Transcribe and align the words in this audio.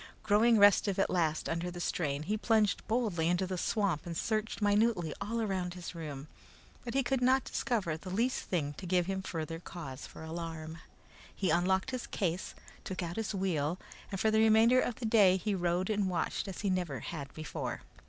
Growing 0.23 0.57
restive 0.57 0.97
at 0.97 1.11
last 1.11 1.47
under 1.47 1.69
the 1.69 1.79
strain, 1.79 2.23
he 2.23 2.35
plunged 2.35 2.81
boldly 2.87 3.27
into 3.27 3.45
the 3.45 3.55
swamp 3.55 4.03
and 4.07 4.17
searched 4.17 4.59
minutely 4.59 5.13
all 5.21 5.39
around 5.39 5.75
his 5.75 5.93
room, 5.93 6.27
but 6.83 6.95
he 6.95 7.03
could 7.03 7.21
not 7.21 7.43
discover 7.43 7.95
the 7.95 8.09
least 8.09 8.45
thing 8.45 8.73
to 8.73 8.87
give 8.87 9.05
him 9.05 9.21
further 9.21 9.59
cause 9.59 10.07
for 10.07 10.23
alarm. 10.23 10.79
He 11.35 11.51
unlocked 11.51 11.91
his 11.91 12.07
case, 12.07 12.55
took 12.83 13.03
out 13.03 13.15
his 13.17 13.35
wheel, 13.35 13.77
and 14.11 14.19
for 14.19 14.31
the 14.31 14.39
remainder 14.39 14.79
of 14.81 14.95
the 14.95 15.05
day 15.05 15.37
he 15.37 15.53
rode 15.53 15.87
and 15.91 16.09
watched 16.09 16.47
as 16.47 16.61
he 16.61 16.71
never 16.71 17.01
had 17.01 17.31
before. 17.35 17.81